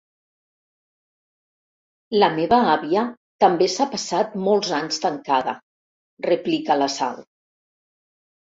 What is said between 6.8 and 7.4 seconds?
la Sal.